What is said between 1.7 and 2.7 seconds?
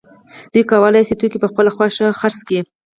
خوښه وپلوري